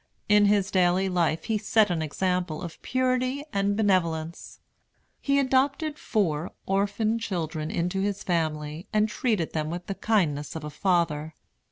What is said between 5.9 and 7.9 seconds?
four orphan children